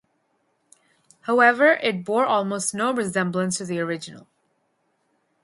However, 1.29 1.73
it 1.73 2.03
bore 2.03 2.25
almost 2.25 2.73
no 2.73 2.91
resemblance 2.91 3.59
to 3.59 3.65
the 3.65 3.79
original. 3.81 4.25